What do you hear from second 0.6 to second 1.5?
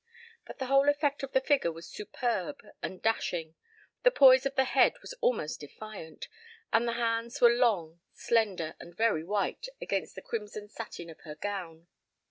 whole effect of the